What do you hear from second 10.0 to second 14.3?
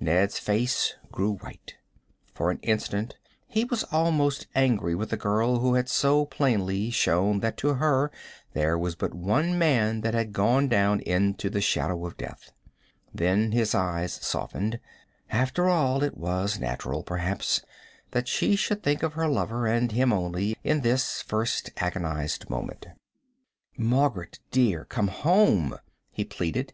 that had gone down into the shadow of death. Then his eyes